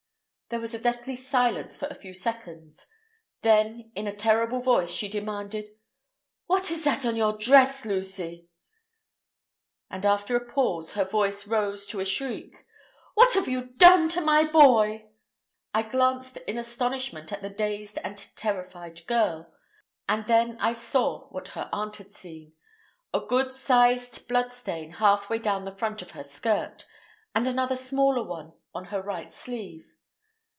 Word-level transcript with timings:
There 0.53 0.59
was 0.59 0.73
a 0.73 0.79
deathly 0.83 1.15
silence 1.15 1.77
for 1.77 1.87
a 1.87 1.95
few 1.95 2.13
seconds. 2.13 2.85
Then, 3.41 3.89
in 3.95 4.05
a 4.05 4.13
terrible 4.13 4.59
voice, 4.59 4.91
she 4.91 5.07
demanded: 5.07 5.63
"What 6.45 6.69
is 6.69 6.83
that 6.83 7.05
on 7.05 7.15
your 7.15 7.37
dress, 7.37 7.85
Lucy?" 7.85 8.49
And, 9.89 10.05
after 10.05 10.35
a 10.35 10.43
pause, 10.45 10.91
her 10.91 11.05
voice 11.05 11.47
rose 11.47 11.85
into 11.87 12.01
a 12.01 12.05
shriek. 12.05 12.65
"What 13.13 13.31
have 13.35 13.47
you 13.47 13.63
done 13.77 14.09
to 14.09 14.19
my 14.19 14.43
boy?" 14.43 15.05
I 15.73 15.83
glanced 15.83 16.35
in 16.35 16.57
astonishment 16.57 17.31
at 17.31 17.41
the 17.41 17.49
dazed 17.49 17.97
and 18.03 18.17
terrified 18.35 19.07
girl, 19.07 19.53
and 20.09 20.25
then 20.27 20.57
I 20.59 20.73
saw 20.73 21.29
what 21.29 21.47
her 21.55 21.69
aunt 21.71 21.95
had 21.95 22.11
seen—a 22.11 23.21
good 23.21 23.53
sized 23.53 24.27
blood 24.27 24.51
stain 24.51 24.91
halfway 24.91 25.39
down 25.39 25.63
the 25.63 25.71
front 25.77 26.01
of 26.01 26.11
her 26.11 26.25
skirt, 26.25 26.85
and 27.33 27.47
another 27.47 27.77
smaller 27.77 28.23
one 28.27 28.51
on 28.75 28.83
her 28.91 29.01
right 29.01 29.31
sleeve. 29.31 29.87